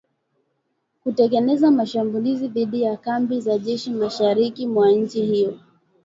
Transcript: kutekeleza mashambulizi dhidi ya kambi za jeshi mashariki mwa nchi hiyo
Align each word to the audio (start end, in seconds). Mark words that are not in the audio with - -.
kutekeleza 1.03 1.71
mashambulizi 1.71 2.47
dhidi 2.47 2.81
ya 2.81 2.97
kambi 2.97 3.41
za 3.41 3.57
jeshi 3.57 3.89
mashariki 3.89 4.67
mwa 4.67 4.91
nchi 4.91 5.25
hiyo 5.25 5.57